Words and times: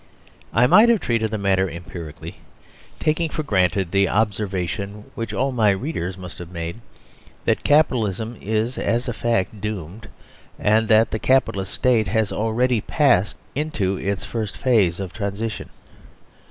I 0.51 0.65
might 0.65 0.89
have 0.89 0.99
treated 0.99 1.29
the 1.29 1.37
matter 1.37 1.69
empirically, 1.69 2.37
taking 2.99 3.29
for 3.29 3.43
granted 3.43 3.91
the 3.91 4.09
observation 4.09 5.11
which 5.13 5.31
all 5.31 5.51
my 5.51 5.69
readers 5.69 6.17
must 6.17 6.39
have 6.39 6.49
made, 6.49 6.81
that 7.45 7.63
Capitalism 7.63 8.35
is 8.41 8.79
as 8.79 9.07
a 9.07 9.13
fact 9.13 9.61
doomed, 9.61 10.07
and 10.57 10.87
that 10.87 11.11
the 11.11 11.19
Capitalist 11.19 11.75
State 11.75 12.07
has 12.07 12.31
already 12.31 12.81
passed 12.81 13.37
into 13.53 13.97
its 13.97 14.23
first 14.23 14.57
phase 14.57 14.99
of 14.99 15.13
transition. 15.13 15.69